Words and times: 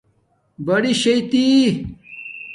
بڑئ 0.65 0.93
شیتی 1.01 1.45